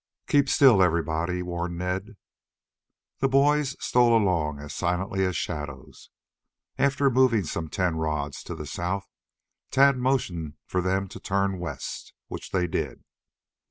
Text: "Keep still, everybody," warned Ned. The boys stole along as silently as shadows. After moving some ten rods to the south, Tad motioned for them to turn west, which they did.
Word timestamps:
"Keep 0.25 0.49
still, 0.49 0.81
everybody," 0.81 1.43
warned 1.43 1.77
Ned. 1.77 2.17
The 3.19 3.27
boys 3.29 3.75
stole 3.79 4.17
along 4.17 4.57
as 4.59 4.73
silently 4.73 5.23
as 5.23 5.37
shadows. 5.37 6.09
After 6.79 7.11
moving 7.11 7.43
some 7.43 7.67
ten 7.69 7.97
rods 7.97 8.41
to 8.45 8.55
the 8.55 8.65
south, 8.65 9.07
Tad 9.69 9.97
motioned 9.99 10.55
for 10.65 10.81
them 10.81 11.07
to 11.09 11.19
turn 11.19 11.59
west, 11.59 12.15
which 12.29 12.49
they 12.49 12.65
did. 12.65 13.03